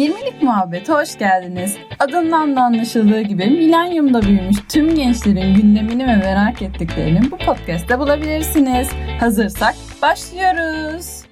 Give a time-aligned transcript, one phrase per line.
[0.00, 1.76] 20'lik muhabbete hoş geldiniz.
[1.98, 8.88] Adından da anlaşıldığı gibi milenyumda büyümüş tüm gençlerin gündemini ve merak ettiklerini bu podcast'te bulabilirsiniz.
[9.20, 11.24] Hazırsak başlıyoruz.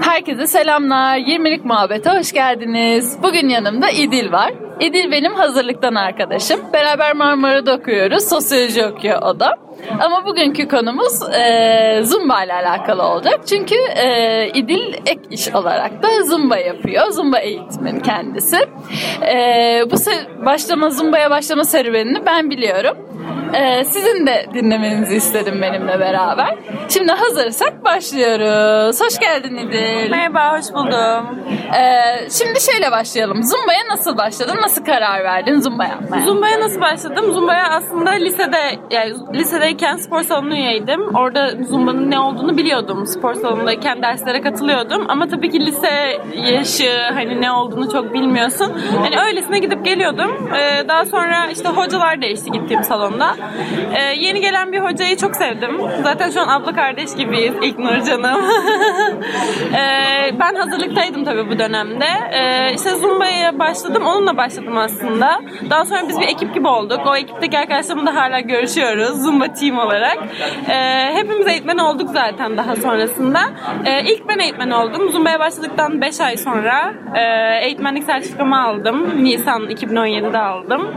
[0.00, 1.18] Herkese selamlar.
[1.18, 3.18] 20'lik muhabbete hoş geldiniz.
[3.22, 4.52] Bugün yanımda İdil var.
[4.80, 6.60] İdil benim hazırlıktan arkadaşım.
[6.72, 8.28] Beraber Marmara'da okuyoruz.
[8.28, 9.56] Sosyoloji okuyor o da.
[10.00, 13.40] Ama bugünkü konumuz e, Zumba ile alakalı olacak.
[13.48, 17.10] Çünkü e, İdil ek iş olarak da Zumba yapıyor.
[17.10, 18.56] Zumba eğitmeni kendisi.
[19.22, 19.96] E, bu
[20.46, 22.96] başlama Zumba'ya başlama serüvenini ben biliyorum.
[23.54, 26.54] E, sizin de dinlemenizi istedim benimle beraber.
[26.88, 29.00] Şimdi hazırsak başlıyoruz.
[29.00, 30.10] Hoş geldin İdil.
[30.10, 31.38] Merhaba, hoş buldum.
[31.74, 33.42] E, şimdi şeyle başlayalım.
[33.42, 34.56] Zumba'ya nasıl başladın?
[34.62, 36.22] Nasıl karar verdin Zumba yapmaya?
[36.22, 37.32] Zumba'ya nasıl başladım?
[37.32, 38.58] Zumba'ya aslında lisede,
[38.90, 39.14] yani
[39.70, 41.14] lisedeyken spor salonu üyeydim.
[41.14, 43.06] Orada Zumba'nın ne olduğunu biliyordum.
[43.06, 45.04] Spor salonundayken derslere katılıyordum.
[45.08, 48.72] Ama tabii ki lise yaşı, hani ne olduğunu çok bilmiyorsun.
[49.02, 50.48] Hani öylesine gidip geliyordum.
[50.54, 53.36] Ee, daha sonra işte hocalar değişti gittiğim salonda.
[53.94, 55.80] Ee, yeni gelen bir hocayı çok sevdim.
[56.02, 57.54] Zaten şu an abla kardeş gibiyiz.
[57.62, 58.40] İlknur canım.
[59.74, 62.06] ee, ben hazırlıktaydım tabii bu dönemde.
[62.32, 64.02] Ee, işte Zumba'ya başladım.
[64.06, 65.40] Onunla başladım aslında.
[65.70, 67.00] Daha sonra biz bir ekip gibi olduk.
[67.06, 69.22] O ekipteki arkadaşlarımla hala görüşüyoruz.
[69.22, 70.18] Zumba team olarak.
[70.68, 73.40] Ee, hepimiz eğitmen olduk zaten daha sonrasında.
[73.84, 75.10] Ee, ilk ben eğitmen oldum.
[75.10, 77.20] Zumba'ya başladıktan 5 ay sonra e,
[77.64, 79.24] eğitmenlik sertifikamı aldım.
[79.24, 80.94] Nisan 2017'de aldım.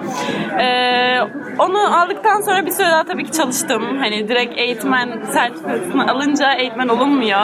[0.60, 1.20] Ee,
[1.60, 3.98] onu aldıktan sonra bir süre daha tabii ki çalıştım.
[4.00, 7.40] Hani direkt eğitmen sertifikasını alınca eğitmen olunmuyor.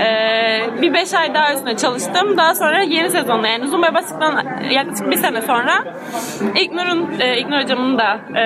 [0.00, 2.36] Ee, bir 5 ay daha üstüne çalıştım.
[2.36, 5.84] Daha sonra yeni sezonda yani Zumba'ya başladıktan yaklaşık bir sene sonra
[6.56, 8.44] İlknur'un, e, İlknur hocamın da e,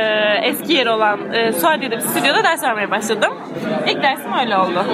[0.49, 3.33] eski yeri olan e, Suadiye'de stüdyoda ders vermeye başladım.
[3.87, 4.85] İlk dersim öyle oldu.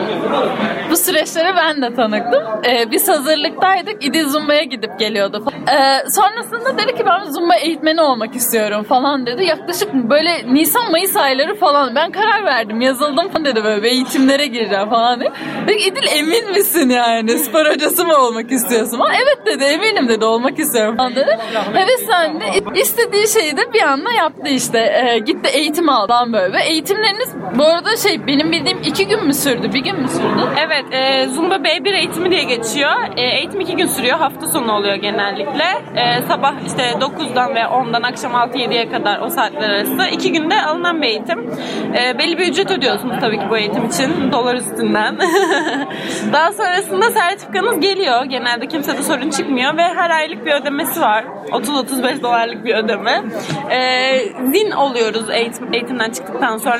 [0.90, 2.42] Bu süreçlere ben de tanıktım.
[2.66, 4.04] Ee, biz hazırlıktaydık.
[4.04, 5.44] İdil Zumba'ya gidip geliyordu.
[5.72, 9.44] Ee, sonrasında dedi ki ben Zumba eğitmeni olmak istiyorum falan dedi.
[9.44, 11.94] Yaklaşık böyle Nisan-Mayıs ayları falan.
[11.94, 12.80] Ben karar verdim.
[12.80, 15.30] Yazıldım falan dedi böyle eğitimlere gireceğim falan dedi.
[15.66, 17.38] Dedi İdil emin misin yani?
[17.38, 18.94] Spor hocası mı olmak istiyorsun?
[18.94, 21.38] Ama evet dedi eminim dedi olmak istiyorum falan dedi.
[21.74, 22.44] Heveslendi.
[22.74, 24.78] İstediği şeyi de bir anda yaptı işte.
[24.78, 26.52] Ee, gitti eğitim aldı böyle.
[26.52, 26.64] Ve
[26.94, 29.72] eğitimleriniz bu arada şey benim bildiğim iki gün mü sürdü?
[29.74, 30.48] Bir gün mü sürdü?
[30.66, 30.84] Evet.
[30.92, 32.90] E, Zumba B1 eğitimi diye geçiyor.
[33.16, 34.18] E, eğitim iki gün sürüyor.
[34.18, 35.64] Hafta sonu oluyor genellikle.
[35.96, 40.06] E, sabah işte 9'dan ve 10'dan akşam 6-7'ye kadar o saatler arası.
[40.12, 41.50] iki günde alınan bir eğitim.
[41.94, 44.32] E, belli bir ücret ödüyorsunuz tabii ki bu eğitim için.
[44.32, 45.18] Dolar üstünden.
[46.32, 48.24] Daha sonrasında sertifikanız geliyor.
[48.24, 51.24] Genelde kimsede sorun çıkmıyor ve her aylık bir ödemesi var.
[51.50, 53.22] 30-35 dolarlık bir ödeme.
[53.70, 54.18] E,
[54.52, 56.73] zin oluyoruz eğitim, eğitimden çıktıktan sonra.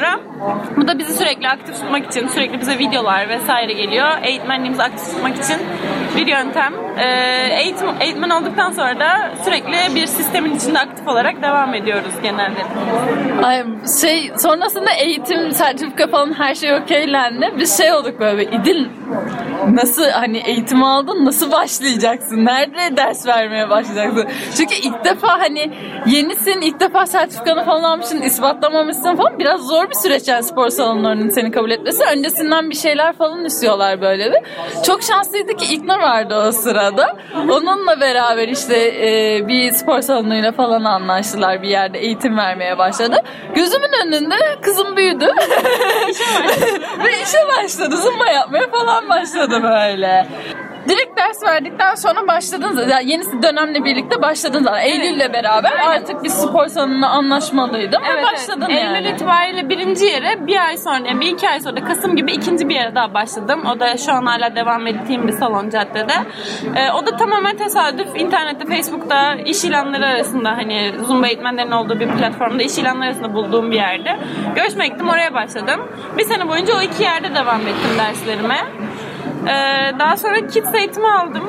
[0.77, 4.09] Bu da bizi sürekli aktif tutmak için, sürekli bize videolar vesaire geliyor.
[4.22, 5.56] Eğitmenliğimizi aktif tutmak için
[6.17, 6.75] bir yöntem.
[6.99, 7.07] E,
[7.61, 12.61] eğitim Eğitmen olduktan sonra da sürekli bir sistemin içinde aktif olarak devam ediyoruz genelde.
[13.43, 13.65] Ay,
[14.01, 17.55] şey sonrasında eğitim, sertifika falan her şey okeylendi.
[17.59, 18.87] Biz şey olduk böyle İdil
[19.73, 22.45] nasıl hani eğitim aldın nasıl başlayacaksın?
[22.45, 24.29] Nerede ders vermeye başlayacaksın?
[24.57, 25.71] Çünkü ilk defa hani
[26.07, 31.29] yenisin ilk defa sertifikanı falan almışsın ispatlamamışsın falan biraz zor bir süreç yani spor salonlarının
[31.31, 32.05] seni kabul etmesi.
[32.05, 34.39] Öncesinden bir şeyler falan istiyorlar böyle bir.
[34.83, 37.16] Çok şanslıydı ki İknur vardı o sırada.
[37.34, 43.16] Onunla beraber işte e, bir spor salonuyla falan anlaştılar bir yerde eğitim vermeye başladı.
[43.54, 45.26] Gözümün önünde kızım büyüdü.
[47.04, 47.97] Ve işe başladı.
[47.97, 50.26] Zumba yapmaya falan başladı böyle
[50.89, 52.91] direkt ders verdikten sonra başladınız.
[52.91, 54.72] Yani yeni dönemle birlikte başladınız.
[54.72, 54.87] Evet.
[54.87, 56.00] Eylül'le beraber Aynen.
[56.00, 58.83] artık bir spor salonuna anlaşmalıydım evet, ve başladın evet.
[58.83, 58.97] yani.
[58.97, 62.69] Eylül itibariyle birinci yere bir ay sonra, yani bir iki ay sonra Kasım gibi ikinci
[62.69, 63.65] bir yere daha başladım.
[63.75, 66.15] O da şu an hala devam ettiğim bir salon caddede.
[66.77, 68.09] Ee, o da tamamen tesadüf.
[68.15, 73.71] İnternette, Facebook'ta iş ilanları arasında hani Zumba eğitmenlerinin olduğu bir platformda iş ilanları arasında bulduğum
[73.71, 74.19] bir yerde.
[74.55, 75.81] Görüşmeye gittim oraya başladım.
[76.19, 78.59] Bir sene boyunca o iki yerde devam ettim derslerime.
[79.49, 81.43] Ee, daha sonra kids eğitimi aldım.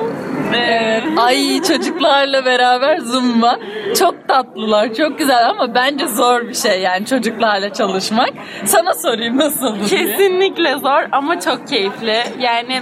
[0.56, 1.04] Evet.
[1.18, 3.60] Ay çocuklarla beraber zumba.
[4.00, 8.30] Çok tatlılar, çok güzel ama bence zor bir şey yani çocuklarla çalışmak.
[8.66, 9.86] Sana sorayım nasıl diye.
[9.88, 12.24] Kesinlikle zor ama çok keyifli.
[12.40, 12.82] Yani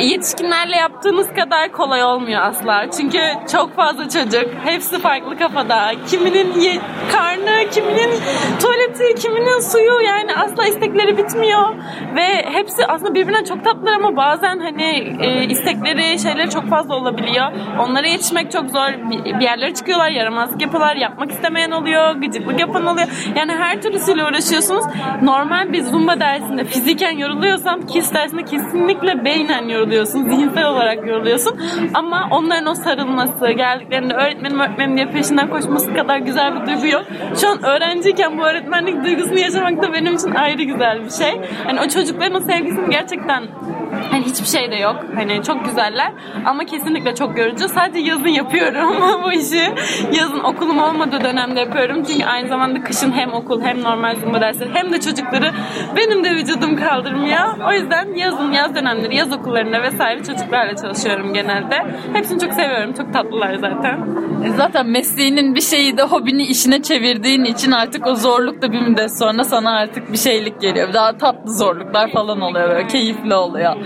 [0.00, 2.86] yetişkinlerle yaptığınız kadar kolay olmuyor asla.
[2.96, 3.18] Çünkü
[3.52, 4.44] çok fazla çocuk.
[4.64, 5.90] Hepsi farklı kafada.
[6.08, 6.80] Kiminin ye-
[7.12, 8.10] karnı, kiminin
[8.62, 11.68] tuvaleti, kiminin suyu yani asla istekleri bitmiyor.
[12.16, 17.46] Ve hepsi aslında birbirine çok tatlılar ama bazen hani e, istekleri, şeyleri çok fazla olabiliyor.
[17.78, 18.88] Onlara yetişmek çok zor.
[19.10, 23.08] Bir yerlere çıkıyorlar, yaramaz yaramazlık yapıyorlar, yapmak istemeyen oluyor, gıcıklık yapan oluyor.
[23.36, 24.84] Yani her türlüsüyle uğraşıyorsunuz.
[25.22, 31.60] Normal bir zumba dersinde fiziken yoruluyorsan KISS dersinde kesinlikle beynen yoruluyorsun, zihinsel olarak yoruluyorsun.
[31.94, 37.04] Ama onların o sarılması, geldiklerinde öğretmenim öğretmenim diye peşinden koşması kadar güzel bir duygu yok.
[37.40, 41.40] Şu an öğrenciyken bu öğretmenlik duygusunu yaşamak da benim için ayrı güzel bir şey.
[41.66, 43.42] Hani o çocukların o sevgisini gerçekten
[44.10, 44.96] Hani hiçbir şey de yok.
[45.14, 46.12] Hani çok güzeller
[46.44, 47.68] ama kesinlikle çok yorucu.
[47.68, 49.74] Sadece yazın yapıyorum bu işi.
[50.12, 52.04] Yazın okulum olmadığı dönemde yapıyorum.
[52.04, 55.52] Çünkü aynı zamanda kışın hem okul hem normal zumba dersleri hem de çocukları
[55.96, 57.68] benim de vücudum kaldırmıyor.
[57.68, 61.86] O yüzden yazın, yaz dönemleri, yaz okullarında vesaire çocuklarla çalışıyorum genelde.
[62.12, 62.92] Hepsini çok seviyorum.
[62.92, 63.98] Çok tatlılar zaten.
[64.44, 68.80] E zaten mesleğinin bir şeyi de hobini işine çevirdiğin için artık o zorluk da bir
[68.80, 70.92] müddet sonra sana artık bir şeylik geliyor.
[70.92, 73.76] Daha tatlı zorluklar falan oluyor böyle keyifli oluyor.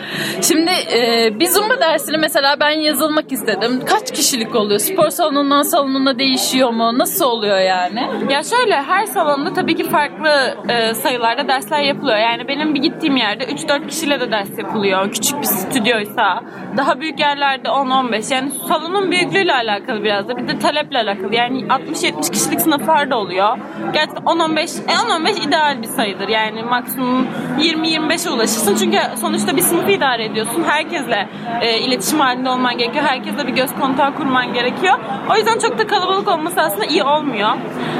[0.43, 3.82] Şimdi e, bir zumba dersini mesela ben yazılmak istedim.
[3.87, 4.81] Kaç kişilik oluyor?
[4.81, 6.99] Spor salonundan salonuna değişiyor mu?
[6.99, 8.08] Nasıl oluyor yani?
[8.31, 12.19] Ya şöyle her salonda tabii ki farklı e, sayılarda dersler yapılıyor.
[12.19, 15.10] Yani benim bir gittiğim yerde 3-4 kişiyle de ders yapılıyor.
[15.12, 16.43] Küçük bir stüdyoysa.
[16.76, 18.34] Daha büyük yerlerde 10-15.
[18.34, 20.37] Yani salonun büyüklüğüyle alakalı biraz da.
[20.37, 21.34] Bir de taleple alakalı.
[21.34, 23.58] Yani 60-70 kişilik sınıflar da oluyor.
[23.93, 26.28] Gerçekten 10-15 e, 10-15 ideal bir sayıdır.
[26.28, 27.26] Yani maksimum
[27.58, 28.76] 20-25'e ulaşırsın.
[28.76, 30.65] Çünkü sonuçta bir sınıfı idare ediyorsun.
[30.67, 31.29] Herkesle
[31.61, 33.05] e, iletişim halinde olman gerekiyor.
[33.05, 34.95] Herkesle bir göz kontağı kurman gerekiyor.
[35.33, 37.49] O yüzden çok da kalabalık olması aslında iyi olmuyor.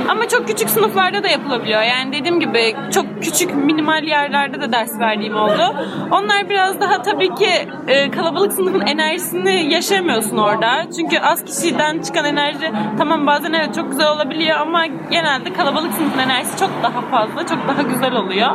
[0.09, 1.83] Ama çok küçük sınıflarda da yapılabiliyor.
[1.83, 5.75] Yani dediğim gibi çok küçük minimal yerlerde de ders verdiğim oldu.
[6.11, 10.85] Onlar biraz daha tabii ki e, kalabalık sınıfın enerjisini yaşamıyorsun orada.
[10.97, 16.19] Çünkü az kişiden çıkan enerji tamam bazen evet çok güzel olabiliyor ama genelde kalabalık sınıfın
[16.19, 18.49] enerjisi çok daha fazla, çok daha güzel oluyor.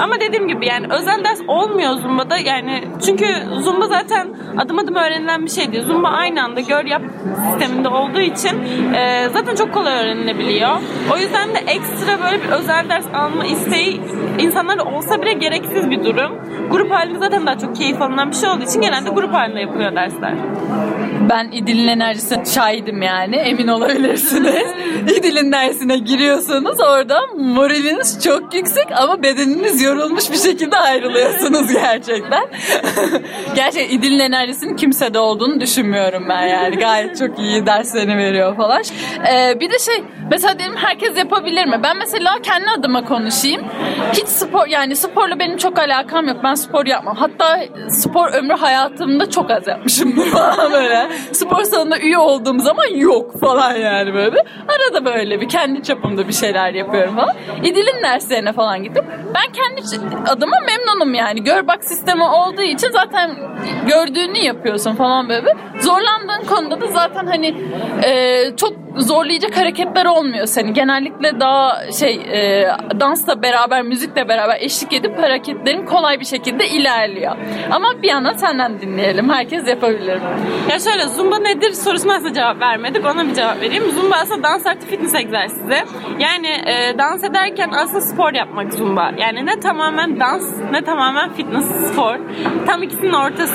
[0.00, 2.36] Ama dediğim gibi yani özel ders olmuyor Zumba'da.
[2.38, 2.53] Yani
[3.06, 3.26] çünkü
[3.60, 4.28] Zumba zaten
[4.58, 5.84] adım adım öğrenilen bir şey değil.
[5.84, 7.02] Zumba aynı anda gör yap
[7.50, 8.64] sisteminde olduğu için
[8.94, 10.70] e, zaten çok kolay öğrenilebiliyor.
[11.14, 14.00] O yüzden de ekstra böyle bir özel ders alma isteği
[14.38, 16.32] insanlar olsa bile gereksiz bir durum.
[16.70, 19.94] Grup halinde zaten daha çok keyif alınan bir şey olduğu için genelde grup halinde yapılıyor
[19.94, 20.34] dersler.
[21.30, 24.66] Ben İdil'in enerjisine şahidim yani emin olabilirsiniz.
[25.18, 32.44] İdil'in dersine giriyorsunuz orada moraliniz çok yüksek ama bedeniniz yorulmuş bir şekilde ayrılıyorsunuz gerçekten.
[33.54, 36.76] Gerçekten İdil'in enerjisinin kimsede olduğunu düşünmüyorum ben yani.
[36.76, 38.82] Gayet çok iyi derslerini veriyor falan.
[39.32, 41.80] Ee, bir de şey mesela diyelim herkes yapabilir mi?
[41.82, 43.62] Ben mesela kendi adıma konuşayım.
[44.12, 46.36] Hiç spor yani sporla benim çok alakam yok.
[46.44, 47.16] Ben spor yapmam.
[47.16, 51.08] Hatta spor ömrü hayatımda çok az yapmışımdır falan böyle.
[51.32, 54.44] Spor salonuna üye olduğum zaman yok falan yani böyle.
[54.68, 57.34] Arada böyle bir kendi çapımda bir şeyler yapıyorum falan.
[57.62, 59.04] İdil'in derslerine falan gittim.
[59.34, 59.82] Ben kendi
[60.30, 61.44] adıma memnunum yani.
[61.44, 63.30] Gör bak sistemi olduğu için zaten
[63.88, 65.48] gördüğünü yapıyorsun falan böyle.
[65.80, 67.54] Zorlandığın konuda da zaten hani
[68.04, 70.72] e, çok zorlayacak hareketler olmuyor seni.
[70.72, 72.68] Genellikle daha şey e,
[73.00, 77.36] dansla beraber, müzikle beraber eşlik edip hareketlerin kolay bir şekilde ilerliyor.
[77.70, 79.30] Ama bir yana senden dinleyelim.
[79.30, 80.18] Herkes yapabilir.
[80.70, 83.06] Ya şöyle Zumba nedir sorusuna aslında cevap vermedik.
[83.06, 83.84] Ona bir cevap vereyim.
[83.94, 85.84] Zumba aslında dans artı fitness egzersizi.
[86.18, 89.10] Yani e, dans ederken aslında spor yapmak Zumba.
[89.18, 92.16] Yani ne tamamen dans ne tamamen fitness spor.
[92.66, 93.53] Tam ikisinin ortası.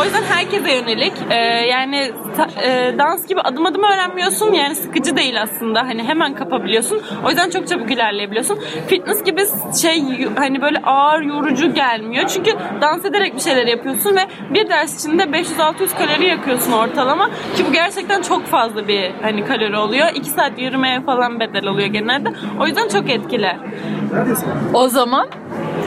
[0.00, 1.12] O yüzden herkese yönelik.
[1.30, 1.34] E,
[1.70, 4.52] yani ta, e, dans gibi adım adım öğrenmiyorsun.
[4.52, 5.80] Yani sıkıcı değil aslında.
[5.80, 7.02] Hani hemen kapabiliyorsun.
[7.24, 8.58] O yüzden çok çabuk ilerleyebiliyorsun.
[8.86, 9.42] Fitness gibi
[9.82, 12.26] şey hani böyle ağır yorucu gelmiyor.
[12.28, 12.50] Çünkü
[12.80, 14.20] dans ederek bir şeyler yapıyorsun ve
[14.54, 17.26] bir ders içinde 500-600 kalori yakıyorsun ortalama.
[17.26, 20.08] Ki bu gerçekten çok fazla bir hani kalori oluyor.
[20.14, 22.32] 2 saat yürümeye falan bedel oluyor genelde.
[22.60, 23.56] O yüzden çok etkili.
[24.74, 25.28] O zaman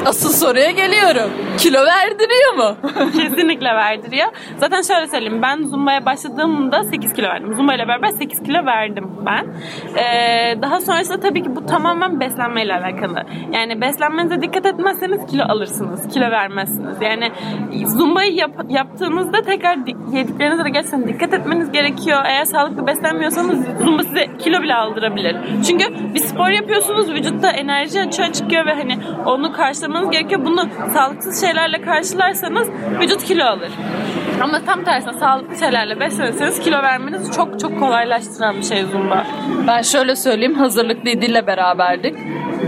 [0.06, 1.32] asıl soruya geliyorum.
[1.58, 2.76] Kilo verdiriyor mu?
[3.12, 4.28] Kesinlikle verdiriyor.
[4.58, 5.42] Zaten şöyle söyleyeyim.
[5.42, 7.54] Ben Zumba'ya başladığımda 8 kilo verdim.
[7.56, 9.46] Zumba ile beraber 8 kilo verdim ben.
[9.98, 13.24] Ee, daha sonrasında tabii ki bu tamamen beslenmeyle alakalı.
[13.54, 16.08] Yani beslenmenize dikkat etmezseniz kilo alırsınız.
[16.08, 16.98] Kilo vermezsiniz.
[17.02, 17.32] Yani
[17.88, 19.78] Zumba'yı yap, yaptığınızda tekrar
[20.14, 22.22] yediklerinize de gerçekten dikkat etmeniz gerekiyor.
[22.26, 25.36] Eğer sağlıklı beslenmiyorsanız Zumba size kilo bile aldırabilir.
[25.68, 29.52] Çünkü bir spor yapıyorsunuz vücutta enerji açığa çıkıyor ve hani onu
[29.92, 30.46] karşılamanız gerekiyor.
[30.46, 32.70] Bunu sağlıksız şeylerle karşılarsanız
[33.00, 33.70] vücut kilo alır.
[34.42, 39.26] Ama tam tersine sağlıklı şeylerle beslenirseniz kilo vermeniz çok çok kolaylaştıran bir şey Zumba.
[39.68, 42.16] Ben şöyle söyleyeyim hazırlıklı İdil'le beraberdik.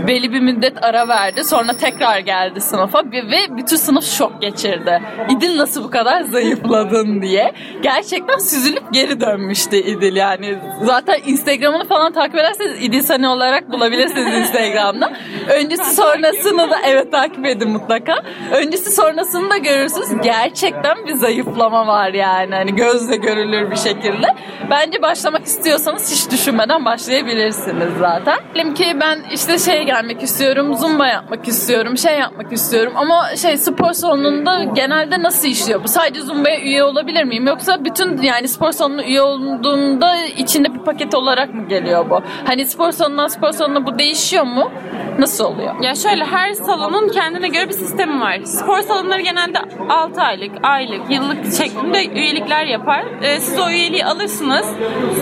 [0.06, 1.44] Belli bir müddet ara verdi.
[1.44, 5.02] Sonra tekrar geldi sınıfa ve bütün sınıf şok geçirdi.
[5.28, 7.52] İdil nasıl bu kadar zayıfladın diye.
[7.82, 10.58] Gerçekten süzülüp geri dönmüştü İdil yani.
[10.82, 15.12] Zaten Instagram'ını falan takip ederseniz İdil Sani olarak bulabilirsiniz Instagram'da.
[15.48, 18.14] Öncesi sonrasını da evet takip edin mutlaka.
[18.52, 20.08] Öncesi sonrasını da görürsünüz.
[20.22, 22.54] Gerçekten bir zayıflama var yani.
[22.54, 24.26] Hani gözle görülür bir şekilde.
[24.70, 28.38] Bence başlamak istiyorsanız hiç düşünmeden başlayabilirsiniz zaten.
[28.54, 33.56] Diyelim ki ben işte şey gelmek istiyorum, zumba yapmak istiyorum, şey yapmak istiyorum ama şey
[33.56, 35.88] spor salonunda genelde nasıl işliyor bu?
[35.88, 37.46] Sadece zumbaya üye olabilir miyim?
[37.46, 42.20] Yoksa bütün yani spor salonuna üye olduğunda içinde bir paket olarak mı geliyor bu?
[42.44, 44.70] Hani spor salonundan spor salonuna bu değişiyor mu?
[45.18, 45.74] Nasıl oluyor?
[45.80, 48.38] Ya şöyle her salonun kendine göre bir sistemi var.
[48.44, 53.04] Spor salonları genelde 6 aylık, aylık, yıllık şeklinde üyelikler yapar.
[53.22, 54.66] Ee, siz o üyeliği alırsınız.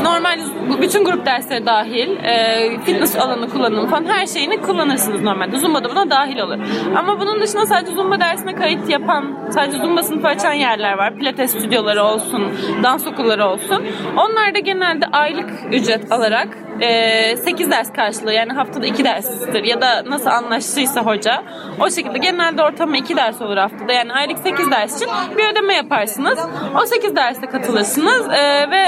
[0.03, 0.39] Normal
[0.83, 5.59] bütün grup dersleri dahil, e, fitness alanı kullanım falan her şeyini kullanırsınız normalde.
[5.59, 6.59] Zumba da buna dahil olur.
[6.97, 11.17] Ama bunun dışında sadece Zumba dersine kayıt yapan, sadece Zumba sınıfı açan yerler var.
[11.17, 12.53] Pilates stüdyoları olsun,
[12.83, 13.85] dans okulları olsun.
[14.17, 16.49] Onlar da genelde aylık ücret alarak
[16.83, 19.65] e, 8 ders karşılığı yani haftada 2 derstir.
[19.65, 21.43] Ya da nasıl anlaştıysa hoca
[21.81, 22.19] o şekilde.
[22.19, 23.93] Genelde ortamı 2 ders olur haftada.
[23.93, 25.09] Yani aylık 8 ders için
[25.39, 26.39] bir ödeme yaparsınız.
[26.83, 28.85] O 8 derste katılırsınız e, ve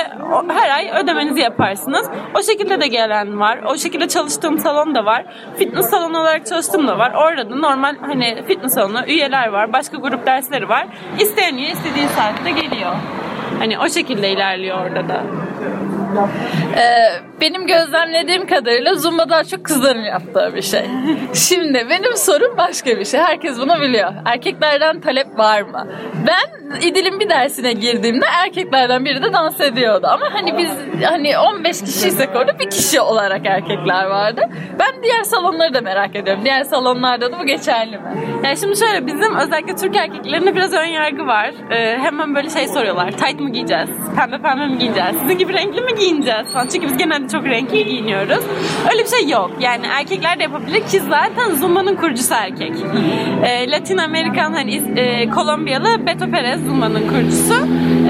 [0.49, 2.11] her ay ödemenizi yaparsınız.
[2.35, 3.59] O şekilde de gelen var.
[3.67, 5.25] O şekilde çalıştığım salon da var.
[5.59, 7.13] Fitness salonu olarak çalıştığım da var.
[7.15, 9.73] Orada da normal hani fitness salonu üyeler var.
[9.73, 10.87] Başka grup dersleri var.
[11.19, 12.93] İsteyen üye istediği saatte geliyor.
[13.59, 15.23] Hani o şekilde ilerliyor orada da.
[16.77, 20.85] Ee, benim gözlemlediğim kadarıyla Zumba daha çok kızların yaptığı bir şey.
[21.35, 23.21] Şimdi benim sorum başka bir şey.
[23.21, 24.13] Herkes bunu biliyor.
[24.25, 25.87] Erkeklerden talep var mı?
[26.27, 30.07] Ben İdil'in bir dersine girdiğimde erkeklerden biri de dans ediyordu.
[30.11, 30.71] Ama hani biz
[31.05, 34.43] hani 15 kişiysek orada bir kişi olarak erkekler vardı.
[34.79, 36.45] Ben diğer salonları da merak ediyorum.
[36.45, 38.25] Diğer salonlarda da bu geçerli mi?
[38.45, 41.51] Yani şimdi şöyle bizim özellikle Türk erkeklerinde biraz ön yargı var.
[41.71, 43.11] Ee, hemen böyle şey soruyorlar.
[43.11, 43.89] Tight mı giyeceğiz?
[44.17, 45.17] Pembe pembe mi giyeceğiz?
[45.23, 46.47] Sizin gibi renkli mi giyineceğiz.
[46.73, 48.45] Çünkü biz genelde çok renkli giyiniyoruz.
[48.93, 49.51] Öyle bir şey yok.
[49.61, 52.73] Yani erkekler de yapabilir ki zaten Zumba'nın kurucusu erkek.
[53.45, 57.55] Ee, Latin Amerikan hani e, Kolombiyalı Beto Perez Zumba'nın kurucusu.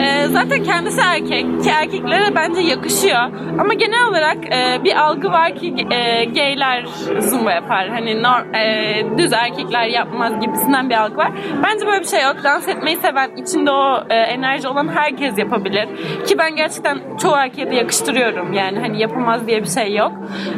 [0.02, 3.20] Ee, zaten kendisi erkek ki erkeklere bence yakışıyor.
[3.58, 6.84] Ama genel olarak e, bir algı var ki e, gayler
[7.20, 7.88] Zumba yapar.
[7.88, 11.32] Hani nor, e, düz erkekler yapmaz gibisinden bir algı var.
[11.64, 12.36] Bence böyle bir şey yok.
[12.44, 15.88] Dans etmeyi seven, içinde o e, enerji olan herkes yapabilir.
[16.26, 18.52] Ki ben gerçekten çoğu erkeğe de yakıştırıyorum.
[18.52, 20.12] Yani hani yapamaz diye bir şey yok.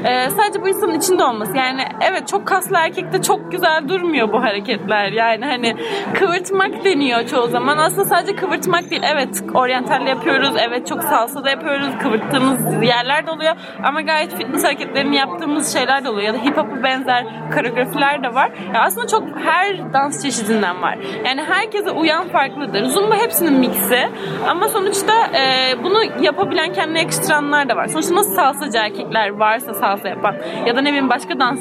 [0.05, 1.57] E, sadece bu insanın içinde olması.
[1.57, 5.13] Yani evet çok kaslı erkekte çok güzel durmuyor bu hareketler.
[5.13, 5.77] Yani hani
[6.15, 7.79] kıvırtmak deniyor çoğu zaman.
[7.79, 9.03] Aslında sadece kıvırtmak değil.
[9.15, 10.55] Evet oryantalle yapıyoruz.
[10.69, 11.89] Evet çok salsa da yapıyoruz.
[12.03, 13.57] Kıvırttığımız yerler de oluyor.
[13.85, 16.27] Ama gayet fitness hareketlerini yaptığımız şeyler de oluyor.
[16.27, 17.25] Ya da hip hop'a benzer
[17.55, 18.51] koreografiler de var.
[18.75, 20.99] Ya aslında çok her dans çeşidinden var.
[21.25, 22.85] Yani herkese uyan farklıdır.
[22.85, 24.09] Zumba hepsinin mixi.
[24.49, 27.87] Ama sonuçta e, bunu yapabilen kendine yakıştıranlar da var.
[27.87, 30.35] Sonuçta nasıl salsacı erkekler varsa salsa yapan
[30.67, 31.61] ya da ne bileyim başka dans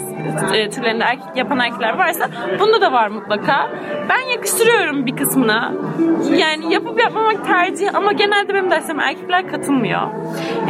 [0.53, 2.29] e, türlerinde erkek yapan erkekler varsa
[2.59, 3.69] bunda da var mutlaka.
[4.09, 5.73] Ben yakıştırıyorum bir kısmına.
[6.37, 10.01] Yani yapıp yapmamak tercih ama genelde benim derslerime erkekler katılmıyor.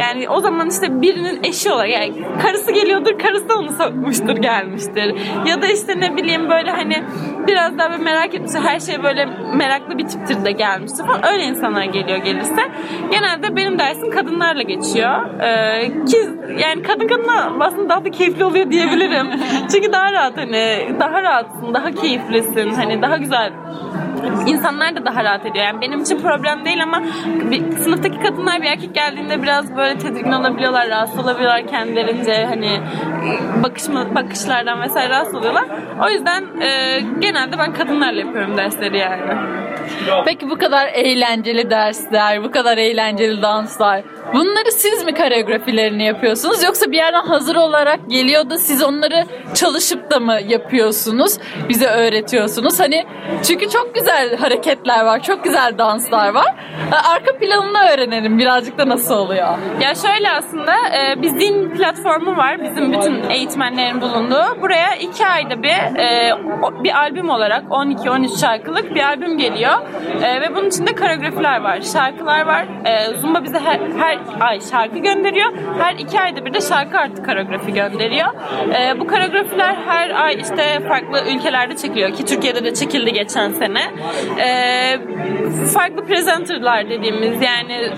[0.00, 5.14] Yani o zaman işte birinin eşi olarak yani karısı geliyordur karısı da onu sokmuştur gelmiştir.
[5.46, 7.02] Ya da işte ne bileyim böyle hani
[7.46, 8.60] biraz daha böyle merak etmiştir.
[8.60, 11.26] Her şey böyle meraklı bir tiptir de gelmiştir falan.
[11.32, 12.62] Öyle insanlar geliyor gelirse.
[13.10, 15.40] Genelde benim dersim kadınlarla geçiyor.
[15.40, 16.18] Ee, ki
[16.58, 19.26] yani kadın kadına aslında daha da keyifli oluyor diyebilirim.
[19.72, 22.70] Çünkü daha rahat hani daha rahatsın, daha keyiflisin.
[22.70, 23.52] Hani daha güzel
[24.46, 25.64] insanlar da daha rahat ediyor.
[25.64, 27.02] Yani benim için problem değil ama
[27.50, 32.80] bir, sınıftaki kadınlar bir erkek geldiğinde biraz böyle tedirgin olabiliyorlar, rahatsız olabiliyorlar kendilerince hani
[33.62, 35.64] bakışma, bakışlardan vesaire rahatsız oluyorlar.
[36.06, 39.22] O yüzden e, genelde ben kadınlarla yapıyorum dersleri yani.
[40.24, 44.02] Peki bu kadar eğlenceli dersler, bu kadar eğlenceli danslar.
[44.34, 50.10] Bunları siz mi koreografilerini yapıyorsunuz yoksa bir yerden hazır olarak geliyor da siz onları çalışıp
[50.10, 51.38] da mı yapıyorsunuz?
[51.68, 52.80] Bize öğretiyorsunuz.
[52.80, 53.06] Hani
[53.42, 56.54] çünkü çok güzel hareketler var, çok güzel danslar var.
[57.14, 59.48] Arka planını öğrenelim birazcık da nasıl oluyor?
[59.80, 64.60] Ya şöyle aslında e, bir zin platformu var bizim bütün eğitmenlerin bulunduğu.
[64.62, 66.32] Buraya iki ayda bir e,
[66.84, 69.72] bir albüm olarak 12-13 şarkılık bir albüm geliyor.
[70.22, 72.66] E, ve bunun içinde koreografiler var, şarkılar var.
[72.84, 75.52] E, Zumba bize her, her ay şarkı gönderiyor.
[75.78, 78.28] Her iki ayda bir de şarkı artı koreografi gönderiyor.
[78.74, 83.80] E, bu koreografiler her ay işte farklı ülkelerde çekiliyor ki Türkiye'de de çekildi geçen sene.
[84.38, 84.48] E,
[85.74, 87.90] farklı presenterlar dediğimiz yani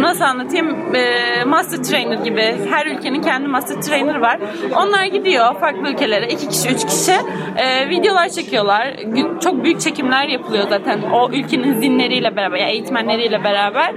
[0.00, 4.38] nasıl anlatayım e, master trainer gibi her ülkenin kendi master trainer var.
[4.76, 7.12] Onlar gidiyor farklı ülkelere iki kişi üç kişi
[7.56, 8.96] e, videolar çekiyorlar.
[9.40, 13.94] Çok büyük çekimler yapılıyor zaten o ülkenin zinleriyle beraber yani eğitmenleriyle beraber.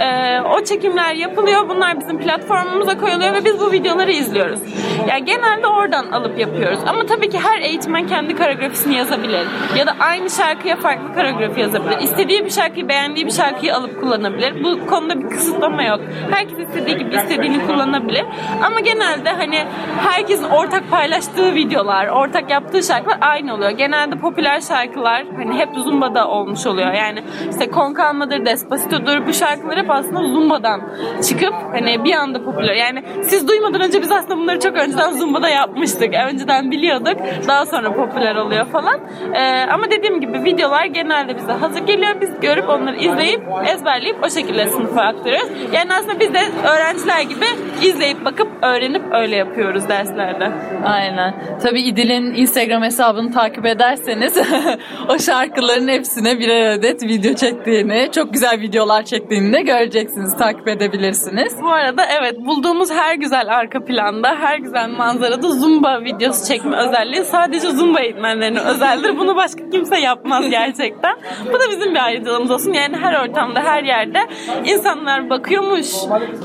[0.00, 1.68] E, o çekimler yapılıyor.
[1.68, 4.60] Bunlar bizim platformumuza koyuluyor ve biz bu videoları izliyoruz.
[5.08, 6.78] Yani genelde oradan alıp yapıyoruz.
[6.86, 9.46] Ama tabii ki her eğitmen kendi koreografisini yazabilir.
[9.76, 11.98] Ya da aynı şarkıya farklı koreografi yazabilir.
[11.98, 14.64] İstediği bir şarkıyı, beğendiği bir şarkıyı alıp kullanabilir.
[14.64, 16.00] Bu konuda bir kısıtlama yok.
[16.30, 18.24] Herkes istediği gibi istediğini kullanabilir.
[18.62, 19.64] Ama genelde hani
[19.98, 23.70] herkesin ortak paylaştığı videolar, ortak yaptığı şarkılar aynı oluyor.
[23.70, 26.92] Genelde popüler şarkılar hani hep Zumba'da olmuş oluyor.
[26.92, 30.82] Yani işte Con Calma'dır, Despacito'dur bu şarkılar hep aslında Zumba'dan
[31.28, 32.74] çıkıp hani bir anda popüler.
[32.74, 36.14] Yani siz duymadan önce biz aslında bunları çok önceden Zumba'da yapmıştık.
[36.32, 37.16] Önceden biliyorduk.
[37.48, 39.00] Daha sonra popüler oluyor falan.
[39.34, 42.20] Ee, ama dediğim gibi videolar genelde bize hazır geliyor.
[42.20, 43.42] Biz görüp onları izleyip
[43.74, 45.48] ezberleyip o şekilde sınıfa aktarıyoruz.
[45.72, 47.46] Yani aslında biz de öğrenciler gibi
[47.82, 50.50] izleyip bakıp öğrenip öyle yapıyoruz derslerde.
[50.84, 51.34] Aynen.
[51.62, 54.36] Tabii İdil'in Instagram hesabını takip ederseniz
[55.08, 60.36] o şarkıların hepsine birer adet video çektiğini, çok güzel videolar çektiğini de göreceksiniz.
[60.36, 61.56] Takip edebilirsiniz.
[61.62, 67.24] Bu arada evet bulduğumuz her güzel arka planda, her güzel manzarada Zumba videosu çekme özelliği
[67.24, 69.18] sadece Zumba eğitmenlerine özeldir.
[69.18, 71.16] Bunu başka kimse yapmaz gerçekten.
[71.46, 72.72] Bu da bizim bir ayrıcalığımız olsun.
[72.72, 74.18] Yani her ortamda, her yerde
[74.64, 75.88] insanlar bakıyormuş,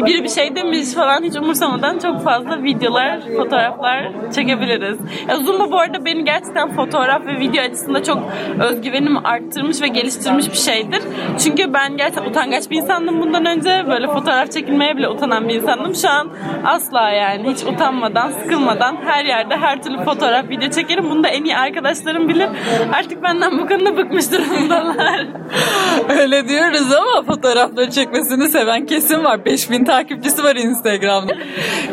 [0.05, 4.97] biri bir şey demiş falan hiç umursamadan çok fazla videolar, fotoğraflar çekebiliriz.
[5.29, 8.17] Ya Zumba bu arada beni gerçekten fotoğraf ve video açısında çok
[8.59, 11.01] özgüvenimi arttırmış ve geliştirmiş bir şeydir.
[11.43, 13.83] Çünkü ben gerçekten utangaç bir insandım bundan önce.
[13.87, 15.95] Böyle fotoğraf çekilmeye bile utanan bir insandım.
[15.95, 16.29] Şu an
[16.65, 21.09] asla yani hiç utanmadan, sıkılmadan her yerde her türlü fotoğraf, video çekerim.
[21.09, 22.49] Bunu da en iyi arkadaşlarım bilir.
[22.93, 25.25] Artık benden bu konuda bıkmış durumdalar.
[26.09, 29.45] Öyle diyoruz ama fotoğrafları çekmesini seven kesim var.
[29.45, 31.33] 5000 takipçisi var Instagram'da.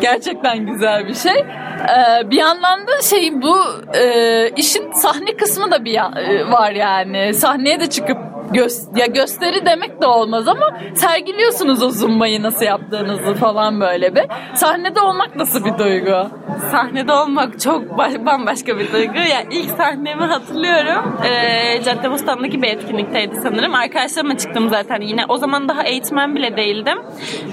[0.01, 1.33] Gerçekten güzel bir şey.
[1.35, 3.57] Ee, bir yandan da şey bu
[3.99, 7.35] e, işin sahne kısmı da bir ya- e, var yani.
[7.35, 8.19] Sahneye de çıkıp
[8.55, 14.23] gö- ya gösteri demek de olmaz ama sergiliyorsunuz o zumbayı nasıl yaptığınızı falan böyle bir.
[14.55, 16.29] Sahnede olmak nasıl bir duygu?
[16.71, 19.15] Sahnede olmak çok baş- bambaşka bir duygu.
[19.17, 21.21] Yani ilk sahnemi hatırlıyorum.
[21.25, 23.75] Ee, Caddebostan'daki bir etkinlikteydi sanırım.
[23.75, 25.25] Arkadaşlarımla çıktım zaten yine.
[25.29, 26.99] O zaman daha eğitmen bile değildim.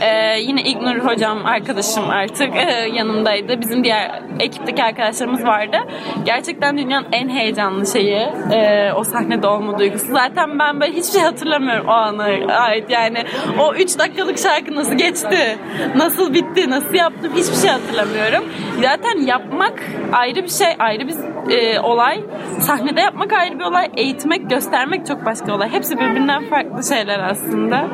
[0.01, 3.61] Ee, yine İgnur hocam arkadaşım artık e, yanımdaydı.
[3.61, 5.77] Bizim diğer ekipteki arkadaşlarımız vardı.
[6.25, 10.05] Gerçekten dünyanın en heyecanlı şeyi e, o sahnede olma duygusu.
[10.11, 12.23] Zaten ben böyle hiçbir şey hatırlamıyorum o ana
[12.57, 12.89] ait.
[12.89, 13.25] Yani
[13.59, 15.57] o 3 dakikalık şarkı nasıl geçti,
[15.95, 18.49] nasıl bitti, nasıl yaptım hiçbir şey hatırlamıyorum.
[18.81, 21.15] Zaten yapmak ayrı bir şey, ayrı bir
[21.49, 22.23] e, olay.
[22.59, 23.89] Sahnede yapmak ayrı bir olay.
[23.97, 25.69] Eğitmek, göstermek çok başka olay.
[25.69, 27.87] Hepsi birbirinden farklı şeyler aslında.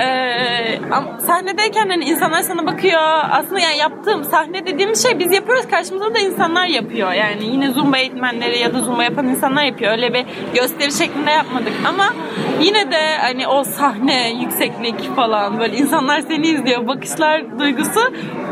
[0.00, 3.02] Ee, ama sahnedeyken hani insanlar sana bakıyor.
[3.30, 5.68] Aslında yani yaptığım sahne dediğimiz şey biz yapıyoruz.
[5.70, 7.12] Karşımızda da insanlar yapıyor.
[7.12, 9.92] Yani yine Zumba eğitmenleri ya da Zumba yapan insanlar yapıyor.
[9.92, 10.24] Öyle bir
[10.54, 11.72] gösteri şeklinde yapmadık.
[11.88, 12.04] Ama
[12.62, 16.88] yine de hani o sahne, yükseklik falan böyle insanlar seni izliyor.
[16.88, 18.00] Bakışlar duygusu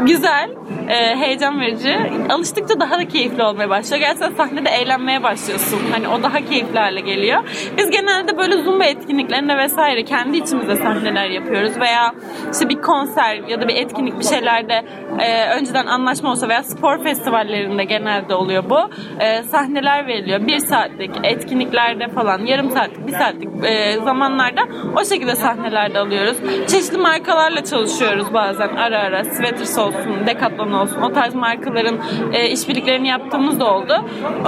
[0.06, 0.50] güzel.
[0.88, 1.96] e, heyecan verici.
[2.28, 4.00] Alıştıkça daha da keyifli olmaya başlıyor.
[4.00, 5.80] Gerçekten sahnede eğlenmeye başlıyorsun.
[5.92, 7.42] Hani o daha keyifli hale geliyor.
[7.76, 12.14] Biz genelde böyle Zumba etkinliklerinde vesaire kendi içimizde sahneler yapıyoruz veya
[12.52, 14.84] işte bir konser ya da bir etkinlik bir şeylerde
[15.18, 18.80] e, önceden anlaşma olsa veya spor festivallerinde genelde oluyor bu.
[19.20, 20.46] E, sahneler veriliyor.
[20.46, 24.60] Bir saatlik etkinliklerde falan yarım saatlik, bir saatlik e, zamanlarda
[24.96, 26.36] o şekilde sahnelerde alıyoruz.
[26.68, 29.24] Çeşitli markalarla çalışıyoruz bazen ara ara.
[29.24, 31.02] Sweaters olsun, Decathlon olsun.
[31.02, 31.98] O tarz markaların
[32.32, 34.04] e, işbirliklerini yaptığımız da oldu.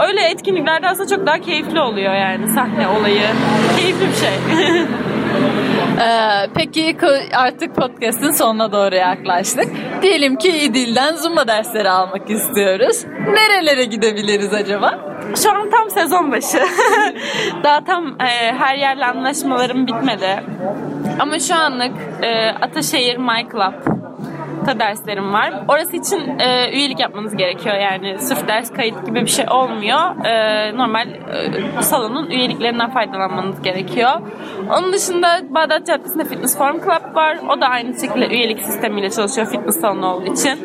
[0.09, 3.23] Öyle etkinliklerde aslında çok daha keyifli oluyor yani sahne olayı.
[3.77, 4.83] Keyifli bir şey.
[6.01, 6.97] Ee, peki
[7.35, 9.69] artık podcast'in sonuna doğru yaklaştık.
[10.03, 13.05] Diyelim ki İdil'den Zumba dersleri almak istiyoruz.
[13.29, 14.99] Nerelere gidebiliriz acaba?
[15.43, 16.59] Şu an tam sezon başı.
[17.65, 20.43] Daha tam e, her yerle anlaşmalarım bitmedi.
[21.21, 21.93] Ama şu anlık
[22.23, 23.92] e, Ataşehir My Club
[24.65, 25.53] ta derslerim var.
[25.69, 27.77] Orası için e, üyelik yapmanız gerekiyor.
[27.77, 30.27] Yani sırf ders kayıt gibi bir şey olmuyor.
[30.27, 34.11] E, normal e, salonun üyeliklerinden faydalanmanız gerekiyor.
[34.71, 37.39] Onun dışında Bağdat Caddesi'nde Fitness Forum Club var.
[37.49, 40.59] O da aynı şekilde üyelik sistemiyle çalışıyor fitness salonu olduğu için.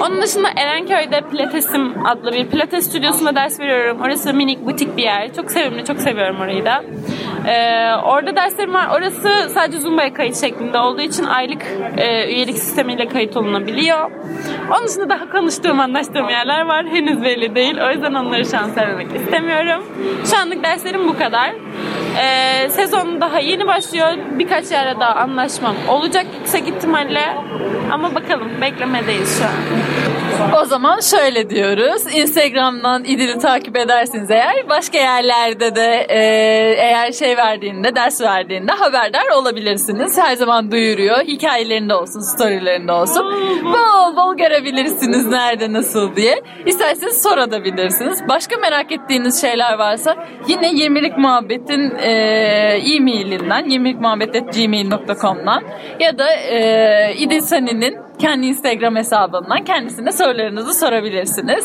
[0.00, 4.00] Onun dışında Erenköy'de Pilatesim adlı bir pilates stüdyosunda ders veriyorum.
[4.04, 5.34] Orası minik butik bir yer.
[5.34, 6.84] Çok sevimli, çok seviyorum orayı da.
[7.46, 8.88] Ee, orada derslerim var.
[8.96, 11.62] Orası sadece Zumba'ya kayıt şeklinde olduğu için aylık
[11.96, 14.10] e, üyelik sistemiyle kayıt olunabiliyor.
[14.70, 16.86] Onun dışında daha konuştuğum, anlaştığım yerler var.
[16.86, 17.78] Henüz belli değil.
[17.80, 19.84] O yüzden onları şans vermek istemiyorum.
[20.30, 21.52] Şu anlık derslerim bu kadar.
[22.22, 24.08] Ee, sezon daha yeni başlıyor.
[24.38, 27.36] Birkaç yere daha anlaşmam olacak yüksek ihtimalle.
[27.90, 29.50] Ama bakalım beklemedeyiz şu an.
[30.62, 32.02] O zaman şöyle diyoruz.
[32.14, 34.68] Instagram'dan İdil'i takip edersiniz eğer.
[34.68, 36.18] Başka yerlerde de e,
[36.78, 40.18] eğer şey verdiğinde, ders verdiğinde haberdar olabilirsiniz.
[40.18, 41.18] Her zaman duyuruyor.
[41.18, 43.24] Hikayelerinde olsun, storylerinde olsun.
[43.64, 46.42] Bol bol görebilirsiniz nerede, nasıl diye.
[46.66, 48.28] İsterseniz sorabilirsiniz.
[48.28, 50.16] Başka merak ettiğiniz şeyler varsa
[50.48, 52.10] yine 20'lik muhabbetin e,
[52.96, 55.62] e-mailinden 20'likmuhabbet.gmail.com'dan
[56.00, 61.64] ya da e, İdil Sani'nin kendi Instagram hesabından kendisine sorularınızı sorabilirsiniz.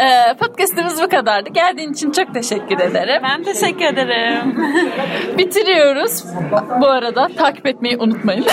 [0.00, 1.50] Ee, podcastımız bu kadardı.
[1.50, 3.22] Geldiğin için çok teşekkür ederim.
[3.22, 4.56] Ben teşekkür ederim.
[5.38, 6.24] Bitiriyoruz.
[6.80, 8.44] Bu arada takip etmeyi unutmayın.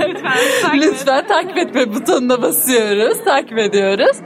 [0.00, 0.32] Lütfen.
[0.74, 3.24] Lütfen takip etme butonuna basıyoruz.
[3.24, 4.16] Takip ediyoruz.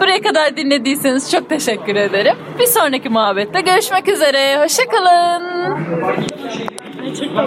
[0.00, 2.36] Buraya kadar dinlediyseniz çok teşekkür ederim.
[2.58, 4.62] Bir sonraki muhabbette görüşmek üzere.
[4.62, 5.78] Hoşçakalın.